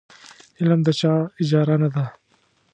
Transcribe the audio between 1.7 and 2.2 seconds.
نه ده.